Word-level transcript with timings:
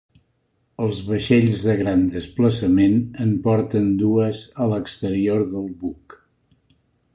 Els 0.85 1.01
vaixells 1.09 1.65
de 1.65 1.75
gran 1.81 2.01
desplaçament 2.15 2.97
en 3.27 3.37
porten 3.45 3.93
dues 4.01 4.43
a 4.65 4.71
l'exterior 4.75 5.49
del 5.55 5.71
buc. 5.85 6.21